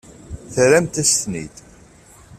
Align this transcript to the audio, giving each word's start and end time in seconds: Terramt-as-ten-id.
Terramt-as-ten-id. 0.53 1.55